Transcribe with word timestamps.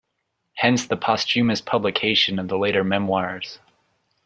Hence 0.55 0.87
the 0.87 0.97
posthumous 0.97 1.61
publication 1.61 2.39
of 2.39 2.47
the 2.47 2.57
later 2.57 2.83
memoirs. 2.83 3.59